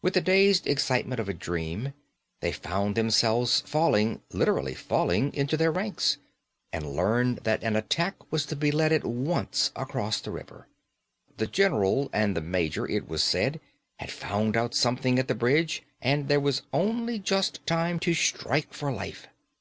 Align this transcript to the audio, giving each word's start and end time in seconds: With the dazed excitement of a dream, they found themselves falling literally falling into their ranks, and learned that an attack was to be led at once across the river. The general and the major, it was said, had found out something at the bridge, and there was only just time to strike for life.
With 0.00 0.14
the 0.14 0.20
dazed 0.20 0.68
excitement 0.68 1.18
of 1.18 1.28
a 1.28 1.34
dream, 1.34 1.92
they 2.38 2.52
found 2.52 2.94
themselves 2.94 3.62
falling 3.66 4.22
literally 4.32 4.74
falling 4.74 5.34
into 5.34 5.56
their 5.56 5.72
ranks, 5.72 6.18
and 6.72 6.94
learned 6.94 7.38
that 7.38 7.64
an 7.64 7.74
attack 7.74 8.30
was 8.30 8.46
to 8.46 8.54
be 8.54 8.70
led 8.70 8.92
at 8.92 9.02
once 9.02 9.72
across 9.74 10.20
the 10.20 10.30
river. 10.30 10.68
The 11.38 11.48
general 11.48 12.08
and 12.12 12.36
the 12.36 12.40
major, 12.42 12.86
it 12.88 13.08
was 13.08 13.24
said, 13.24 13.58
had 13.96 14.12
found 14.12 14.56
out 14.56 14.72
something 14.72 15.18
at 15.18 15.26
the 15.26 15.34
bridge, 15.34 15.82
and 16.00 16.28
there 16.28 16.38
was 16.38 16.62
only 16.72 17.18
just 17.18 17.66
time 17.66 17.98
to 17.98 18.14
strike 18.14 18.72
for 18.72 18.92
life. 18.92 19.26